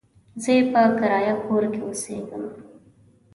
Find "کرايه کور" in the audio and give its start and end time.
0.99-1.63